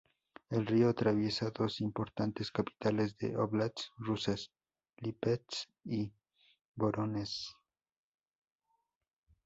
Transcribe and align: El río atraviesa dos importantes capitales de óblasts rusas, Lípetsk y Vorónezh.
El 0.49 0.65
río 0.65 0.89
atraviesa 0.89 1.51
dos 1.51 1.79
importantes 1.79 2.49
capitales 2.51 3.15
de 3.19 3.37
óblasts 3.37 3.91
rusas, 3.99 4.51
Lípetsk 4.97 5.69
y 5.85 6.11
Vorónezh. 6.73 7.53